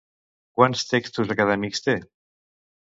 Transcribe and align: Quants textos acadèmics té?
Quants 0.59 0.87
textos 0.93 1.37
acadèmics 1.37 1.87
té? 1.91 1.99